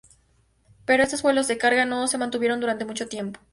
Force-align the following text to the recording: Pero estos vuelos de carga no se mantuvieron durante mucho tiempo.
Pero 0.87 1.03
estos 1.03 1.21
vuelos 1.21 1.47
de 1.47 1.59
carga 1.59 1.85
no 1.85 2.07
se 2.07 2.17
mantuvieron 2.17 2.59
durante 2.59 2.85
mucho 2.85 3.07
tiempo. 3.07 3.39